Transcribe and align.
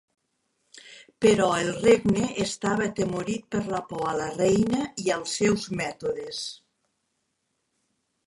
Però 1.25 1.49
el 1.63 1.67
regne 1.81 2.23
estava 2.45 2.87
atemorit 2.91 3.45
per 3.55 3.61
la 3.75 3.81
por 3.91 4.03
a 4.11 4.15
la 4.21 4.31
reina 4.39 4.81
i 5.05 5.13
als 5.17 5.37
seus 5.41 5.67
mètodes. 5.83 6.41